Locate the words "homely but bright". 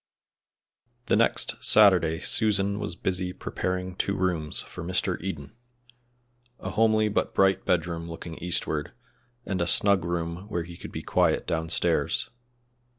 6.71-7.65